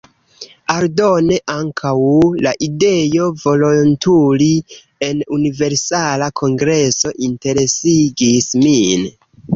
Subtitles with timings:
[0.75, 1.91] Aldone, ankaŭ
[2.45, 4.49] la ideo volontuli
[5.09, 9.09] en Universala Kongreso interesegis min.